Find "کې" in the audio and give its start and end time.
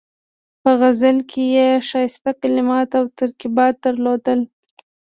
1.29-1.43